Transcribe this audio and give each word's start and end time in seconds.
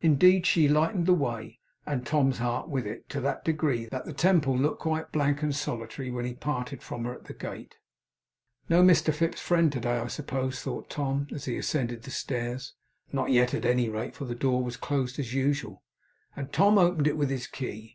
Indeed, 0.00 0.46
she 0.46 0.68
lightened 0.68 1.06
the 1.06 1.12
way 1.12 1.58
(and 1.86 2.06
Tom's 2.06 2.38
heart 2.38 2.68
with 2.68 2.86
it) 2.86 3.08
to 3.08 3.20
that 3.22 3.44
degree, 3.44 3.86
that 3.86 4.04
the 4.04 4.12
Temple 4.12 4.56
looked 4.56 4.78
quite 4.82 5.10
blank 5.10 5.42
and 5.42 5.52
solitary 5.52 6.08
when 6.08 6.24
he 6.24 6.34
parted 6.34 6.84
from 6.84 7.02
her 7.04 7.12
at 7.12 7.24
the 7.24 7.34
gate. 7.34 7.78
'No 8.68 8.80
Mr 8.84 9.12
Fips's 9.12 9.40
friend 9.42 9.72
to 9.72 9.80
day, 9.80 9.96
I 9.98 10.06
suppose,' 10.06 10.60
thought 10.62 10.88
Tom, 10.88 11.26
as 11.32 11.46
he 11.46 11.56
ascended 11.56 12.04
the 12.04 12.12
stairs. 12.12 12.74
Not 13.10 13.32
yet, 13.32 13.54
at 13.54 13.64
any 13.64 13.88
rate, 13.88 14.14
for 14.14 14.24
the 14.24 14.36
door 14.36 14.62
was 14.62 14.76
closed 14.76 15.18
as 15.18 15.34
usual, 15.34 15.82
and 16.36 16.52
Tom 16.52 16.78
opened 16.78 17.08
it 17.08 17.16
with 17.16 17.30
his 17.30 17.48
key. 17.48 17.90